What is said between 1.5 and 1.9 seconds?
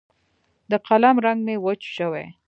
وچ